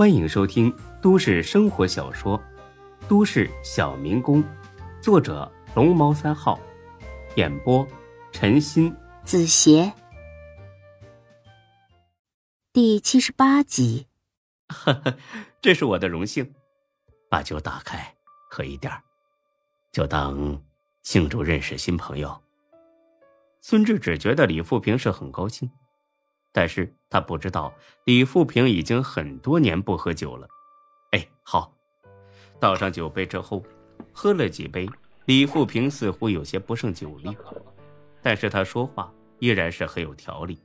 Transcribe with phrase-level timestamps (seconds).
[0.00, 2.38] 欢迎收听都市生活小说
[3.06, 4.42] 《都市小民工》，
[5.02, 6.58] 作者龙猫三号，
[7.34, 7.86] 演播
[8.32, 9.92] 陈鑫、子邪，
[12.72, 14.06] 第七十八集。
[14.68, 15.18] 呵呵，
[15.60, 16.54] 这是我的荣幸。
[17.28, 18.16] 把酒打开，
[18.48, 18.90] 喝一点
[19.92, 20.62] 就当
[21.02, 22.40] 庆祝认识新朋友。
[23.60, 25.70] 孙志只觉得李富平是很高兴。
[26.52, 27.72] 但是他不知道，
[28.04, 30.48] 李富平已经很多年不喝酒了。
[31.12, 31.72] 哎，好，
[32.58, 33.64] 倒上酒杯之后，
[34.12, 34.88] 喝了几杯，
[35.26, 37.36] 李富平似乎有些不胜酒力，
[38.20, 40.60] 但是他说话依然是很有条理。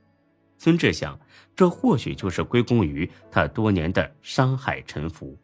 [0.58, 1.18] 孙志想，
[1.54, 5.38] 这或许就是归功于他多年的山海沉浮。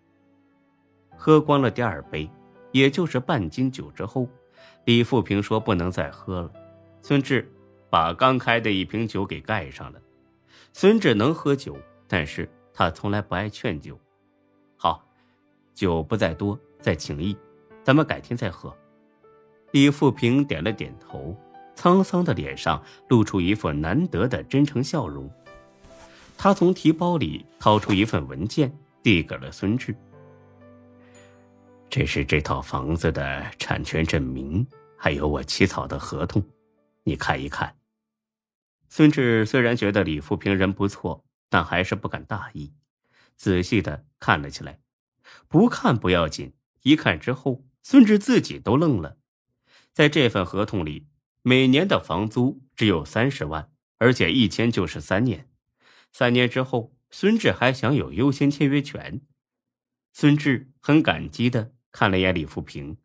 [1.17, 2.29] 喝光了第二杯，
[2.73, 4.29] 也就是半斤酒之后，
[4.87, 6.51] 李富平说不能再喝了。
[7.03, 7.49] 孙志
[7.91, 10.01] 把刚开的一瓶酒给盖上了。
[10.73, 13.99] 孙志能喝酒，但是他从来不爱劝酒。
[14.77, 15.07] 好，
[15.75, 17.37] 酒不在多，在情意，
[17.85, 18.75] 咱们改天再喝。
[19.71, 21.37] 李富平点了点头，
[21.77, 25.31] 沧桑的脸上露出一副难得的真诚笑容。
[26.37, 29.95] 他从提包里掏出一份文件，递给了孙志。
[31.89, 34.67] 这是这套房子的产权证明，
[34.97, 36.43] 还有我起草的合同，
[37.05, 37.75] 你看一看。
[38.95, 42.75] 孙志虽然觉得李富平人不错，但还是不敢大意，
[43.37, 44.81] 仔细的看了起来。
[45.49, 49.17] 不看不要紧，一看之后，孙志自己都愣了。
[49.95, 51.09] 在这份合同里，
[51.41, 55.49] 每年的房租只有三十万，而且一签就是三年。
[56.13, 59.23] 三年之后，孙志还享有优先签约权。
[60.13, 62.99] 孙志很感激的看了眼李富平：“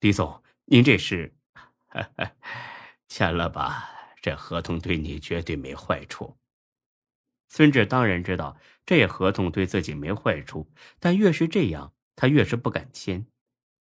[0.00, 1.34] 李总，您这是
[3.06, 3.90] 签了吧？”
[4.22, 6.38] 这合同对你绝对没坏处。
[7.48, 8.56] 孙志当然知道
[8.86, 13.26] 这合同对自己没坏处，但越是这样，他越是不敢签，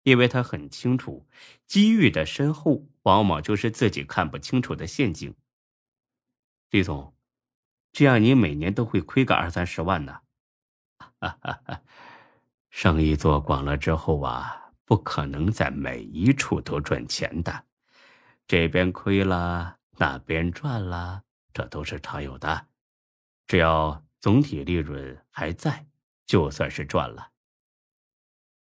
[0.05, 1.29] 因为他很清楚，
[1.67, 5.35] 机遇的身后往往就是自己看不清楚的陷阱。
[6.71, 7.15] 李总，
[7.93, 10.21] 这样你每年都会亏个二三十万呢。
[10.99, 11.83] 哈哈哈，
[12.71, 17.65] 生意做广了之后啊，不可能在每一处都赚钱的，
[18.47, 19.78] 这边亏了。
[20.01, 22.69] 那边赚了，这都是常有的。
[23.49, 25.87] 只要总体利润还在，
[26.25, 27.31] 就算是赚了。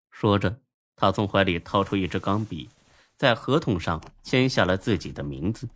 [0.10, 0.62] 说着，
[0.96, 2.70] 他从怀里掏出一支钢笔，
[3.18, 5.68] 在合同上签下了自己的名字。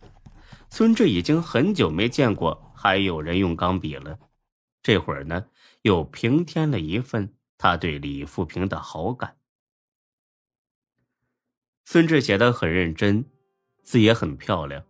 [0.70, 4.18] 孙志已经很久没见过还有人用钢笔了，
[4.82, 5.48] 这会儿呢，
[5.82, 9.36] 又平添了一份他对李富平的好感。
[11.84, 13.28] 孙志写的很认真，
[13.82, 14.82] 字也很漂亮。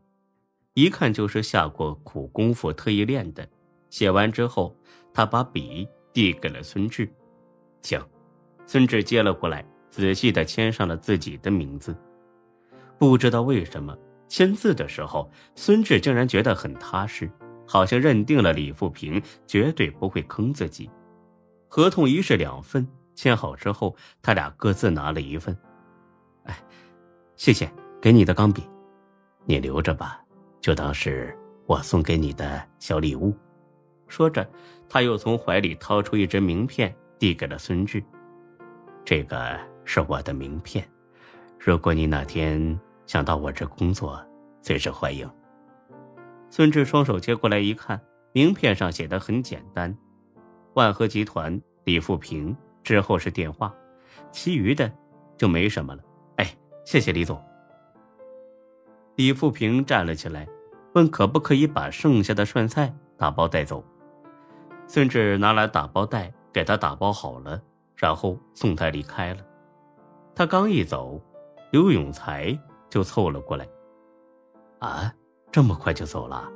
[0.75, 3.47] 一看就是下过苦功夫，特意练的。
[3.91, 4.75] 写完之后，
[5.12, 7.06] 他把笔递给了孙志，
[7.83, 8.00] 请。
[8.65, 11.94] 孙志接了过来，仔细的签上了自己的名字。
[12.99, 13.94] 不知道为什么，
[14.28, 17.31] 签字的时候，孙志竟然觉得很踏实，
[17.66, 20.88] 好像认定了李富平绝对不会坑自己。
[21.69, 25.55] 合同一式两份，签好之后，他俩各自拿了一份。
[26.44, 26.56] 哎，
[27.37, 28.62] 谢谢，给你的钢笔，
[29.44, 30.22] 你留着吧。
[30.62, 31.37] 就当是
[31.67, 33.37] 我送给你的小礼物，
[34.06, 34.49] 说着，
[34.89, 38.03] 他又从怀里掏出一张名片，递给了孙志。
[39.05, 40.89] 这个是我的名片，
[41.59, 44.25] 如果你哪天想到我这工作，
[44.62, 45.28] 随时欢迎。
[46.49, 48.00] 孙志双手接过来一看，
[48.33, 49.93] 名片上写的很简单：
[50.75, 52.56] 万和集团李富平。
[52.84, 53.73] 之后是电话，
[54.33, 54.93] 其余的
[55.37, 56.03] 就没什么了。
[56.37, 57.41] 哎，谢谢李总。
[59.22, 60.49] 李富平站了起来，
[60.94, 63.84] 问：“可不可以把剩下的涮菜打包带走？”
[64.88, 67.62] 孙志拿来打包袋，给他打包好了，
[67.94, 69.41] 然后送他离开了。
[70.34, 71.22] 他刚一走，
[71.71, 72.59] 刘永才
[72.91, 73.65] 就凑了过来
[74.82, 75.15] ：“啊，
[75.53, 76.50] 这么快就走了？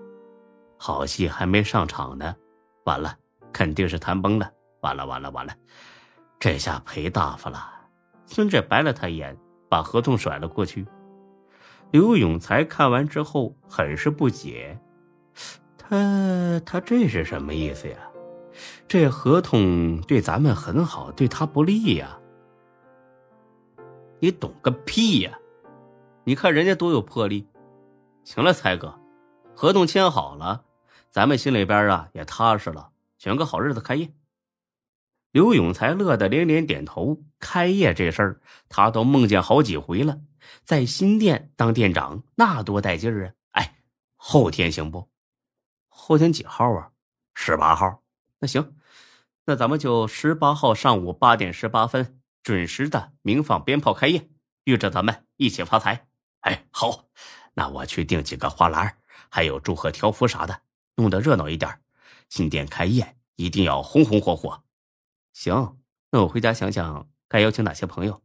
[0.76, 2.34] 好戏还没上场呢！
[2.82, 3.16] 完了，
[3.52, 4.50] 肯定是谈崩了！
[4.80, 5.54] 完了，完了，完了！
[6.40, 7.70] 这下赔大发了！”
[8.26, 9.38] 孙志白了他一眼，
[9.70, 10.84] 把合同甩了过去。
[11.92, 14.78] 刘永才看完之后很是不解，
[15.78, 17.96] 他他这是什么意思呀？
[18.88, 22.18] 这合同对咱们很好，对他不利呀？
[24.18, 25.38] 你懂个屁呀！
[26.24, 27.46] 你看人家多有魄力。
[28.24, 28.98] 行了，才哥，
[29.54, 30.64] 合同签好了，
[31.10, 32.88] 咱们心里边啊也踏实了，
[33.18, 34.10] 选个好日子开业。
[35.36, 37.22] 刘永才乐得连连点头。
[37.38, 38.40] 开业这事儿，
[38.70, 40.18] 他都梦见好几回了。
[40.64, 43.32] 在新店当店长，那多带劲儿啊！
[43.50, 43.76] 哎，
[44.16, 45.10] 后天行不？
[45.88, 46.90] 后天几号啊？
[47.34, 48.02] 十八号。
[48.38, 48.74] 那行，
[49.44, 54.30] 那咱们就十八号上午八点十八分准时的鸣放鞭炮开业，
[54.64, 56.06] 预祝咱们一起发财。
[56.40, 57.08] 哎，好，
[57.52, 58.96] 那我去订几个花篮，
[59.28, 60.62] 还有祝贺条幅啥的，
[60.94, 61.78] 弄得热闹一点。
[62.30, 64.62] 新店开业一定要红红火火。
[65.36, 65.76] 行，
[66.12, 68.22] 那我回家想想该邀请哪些朋友，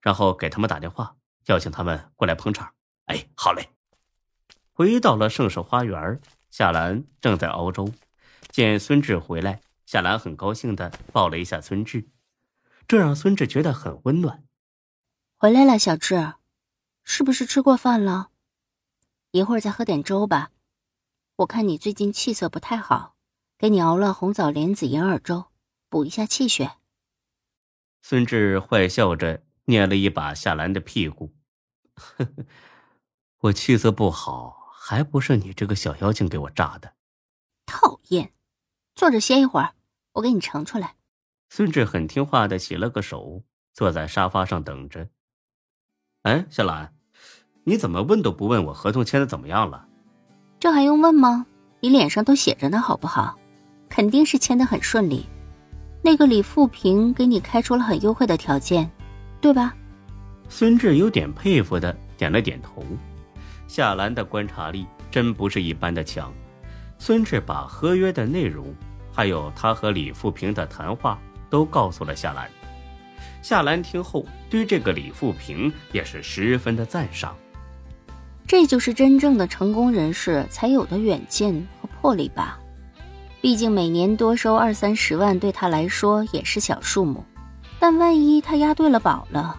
[0.00, 1.16] 然后给他们打电话，
[1.46, 2.72] 邀请他们过来捧场。
[3.06, 3.70] 哎，好嘞。
[4.72, 6.20] 回到了盛世花园，
[6.50, 7.92] 夏兰正在熬粥，
[8.48, 9.60] 见孙志回来。
[9.86, 12.08] 夏兰很高兴的抱了一下孙志，
[12.86, 14.44] 这让孙志觉得很温暖。
[15.36, 16.34] 回来了，小志，
[17.02, 18.30] 是不是吃过饭了？
[19.32, 20.52] 一会儿再喝点粥吧。
[21.34, 23.16] 我看你最近气色不太好，
[23.58, 25.46] 给你熬了红枣莲子银耳粥，
[25.92, 26.70] 补一下气血。
[28.00, 31.34] 孙志坏笑着捏了一把夏兰的屁股，
[31.94, 32.46] 呵呵，
[33.40, 36.94] 我气色不好，还不是你这个小妖精给我炸的？
[37.66, 38.32] 讨厌，
[38.94, 39.74] 坐着歇一会儿。
[40.14, 40.96] 我给你盛出来。
[41.50, 43.42] 孙志很听话的洗了个手，
[43.74, 45.10] 坐在沙发上等着。
[46.22, 46.94] 哎，夏兰，
[47.64, 49.86] 你怎么问都不问我合同签的怎么样了？
[50.58, 51.46] 这还用问吗？
[51.80, 53.38] 你脸上都写着呢，好不好？
[53.90, 55.28] 肯定是签的很顺利。
[56.02, 58.90] 那个李富平给你开出了很优惠的条件，
[59.40, 59.74] 对吧？
[60.48, 62.84] 孙志有点佩服的点了点头。
[63.66, 66.32] 夏兰的观察力真不是一般的强。
[66.98, 68.66] 孙志把合约的内容。
[69.14, 71.18] 还有他和李富平的谈话
[71.50, 72.48] 都告诉了夏兰。
[73.42, 77.36] 夏兰听后，对这个李富平也是十分的赞赏。
[78.46, 82.58] 这就是真正的成功人士才有的远见和魄力吧？
[83.42, 87.24] 毕竟每年多收二三十万对他来说也是小数目，
[87.80, 89.58] 但万一他押对了宝了，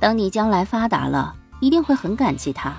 [0.00, 2.76] 等你将来发达了，一定会很感激他。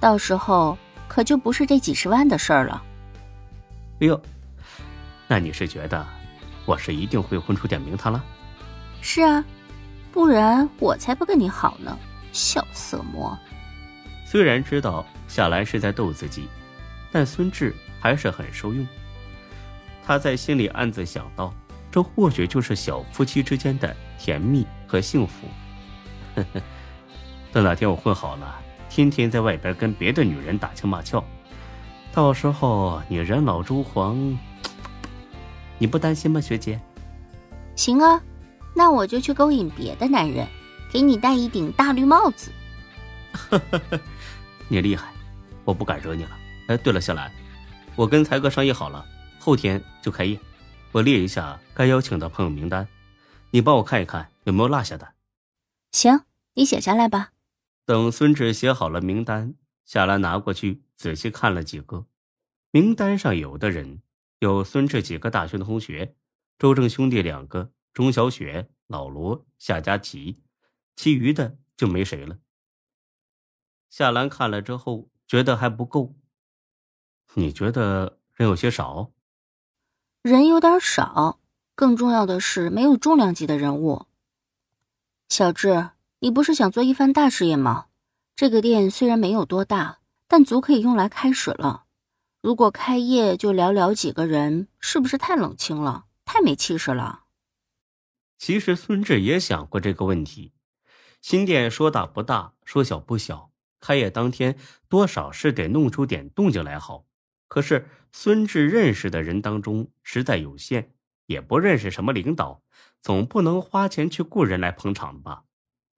[0.00, 0.76] 到时候
[1.06, 2.82] 可就不是这几十万的事儿了。
[4.00, 4.20] 哎呦！
[5.28, 6.04] 那你是觉得
[6.66, 8.22] 我是一定会混出点名堂了？
[9.00, 9.44] 是啊，
[10.10, 11.96] 不然我才不跟你好呢，
[12.32, 13.38] 小色魔。
[14.26, 16.48] 虽然知道夏兰是在逗自己，
[17.12, 18.84] 但孙志还是很受用。
[20.06, 21.52] 他在心里暗自想到，
[21.90, 25.46] 这或许就是小夫妻之间的甜蜜和幸福。
[26.36, 26.60] 呵呵，
[27.52, 28.60] 等哪天我混好了，
[28.90, 31.24] 天天在外边跟别的女人打情骂俏，
[32.12, 34.36] 到时候你人老珠黄。
[35.78, 36.80] 你不担心吗，学姐？
[37.74, 38.20] 行啊，
[38.74, 40.46] 那我就去勾引别的男人，
[40.92, 42.52] 给你戴一顶大绿帽子。
[44.68, 45.08] 你厉害，
[45.64, 46.30] 我不敢惹你了。
[46.68, 47.30] 哎，对了，小兰，
[47.96, 49.04] 我跟才哥商议好了，
[49.44, 50.40] 后天就开业。
[50.90, 52.88] 我列一下该邀请的朋友名单，
[53.50, 55.12] 你帮我看一看有没有落下的。
[55.92, 56.24] 行，
[56.54, 57.32] 你写下来吧。
[57.84, 59.54] 等孙志写好了名单，
[59.84, 62.06] 夏兰拿过去仔细看了几个，
[62.70, 64.00] 名单上有的人。
[64.38, 66.16] 有孙志几个大学同学，
[66.58, 70.42] 周正兄弟两个，钟小雪、老罗、夏佳琪，
[70.96, 72.38] 其余的就没谁了。
[73.90, 76.14] 夏兰看了之后觉得还不够，
[77.34, 79.10] 你觉得人有些少？
[80.24, 81.38] 人有点少，
[81.74, 84.06] 更重要的是没有重量级的人物。
[85.28, 85.90] 小志，
[86.20, 87.88] 你不是想做一番大事业吗？
[88.34, 91.84] 这个店虽然没有多大，但足可以用来开始了。
[92.40, 97.24] 如果开业就寥寥几个人，是不是太冷清了，太没气势了？
[98.38, 100.54] 其实孙志也想过这个问题。
[101.20, 104.56] 新店说大不大，说小不小，开业当天
[104.88, 107.04] 多少是得弄出点动静来好。
[107.54, 110.90] 可是孙志认识的人当中实在有限，
[111.26, 112.64] 也不认识什么领导，
[113.00, 115.44] 总不能花钱去雇人来捧场吧？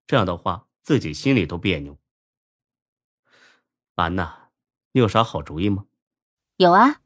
[0.07, 1.97] 这样的话，自己心里都别扭。
[3.95, 4.51] 兰呐，
[4.93, 5.87] 你有啥好主意吗？
[6.59, 7.01] 有啊，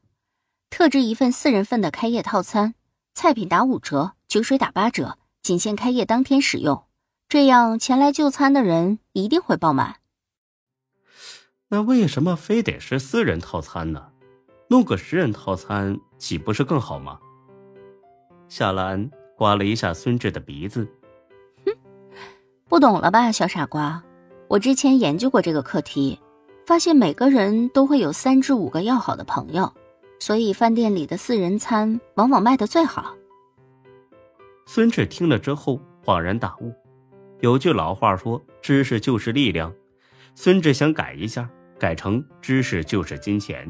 [0.69, 2.75] 特制一份四人份的开业套餐，
[3.13, 6.85] 菜品打五折，酒水打八折，仅限开业当天使用。
[7.29, 10.01] 这样前来就餐的人一定会爆满。
[11.69, 14.10] 那为什么非得是私人套餐呢？
[14.71, 17.19] 弄个十人套餐岂不是更好吗？
[18.47, 20.87] 夏兰刮了一下孙志的鼻子，
[21.65, 21.73] 哼，
[22.69, 24.01] 不懂了吧，小傻瓜？
[24.47, 26.17] 我之前研究过这个课题。
[26.65, 29.69] 发现每个人都会有三至五个要好的朋友，
[30.19, 33.13] 所以饭店里的四人餐往往卖的最好。
[34.65, 36.73] 孙志听了之后恍然大悟，
[37.41, 39.73] 有句老话说“知识就是力量”，
[40.33, 43.67] 孙志想改一下，改成“知识就是金钱”。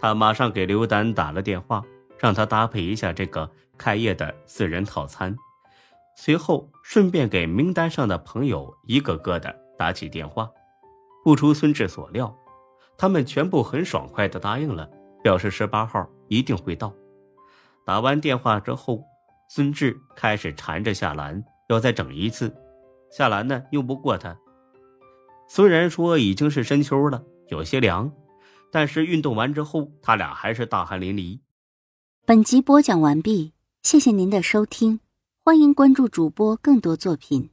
[0.00, 1.84] 他马上给刘丹打了电话，
[2.18, 5.36] 让他搭配一下这个开业的四人套餐，
[6.16, 10.48] 随后顺便给名单上的朋友一个个的打起电话。
[11.22, 12.34] 不出孙志所料，
[12.96, 14.88] 他们全部很爽快的答应了，
[15.22, 16.92] 表示十八号一定会到。
[17.84, 19.04] 打完电话之后，
[19.48, 22.54] 孙志开始缠着夏兰要再整一次。
[23.10, 24.34] 夏兰呢，拗不过他。
[25.46, 28.10] 虽然说已经是深秋了，有些凉，
[28.70, 31.40] 但是运动完之后，他俩还是大汗淋漓。
[32.24, 35.00] 本集播讲完毕，谢谢您的收听，
[35.44, 37.50] 欢迎关注主播更多作品。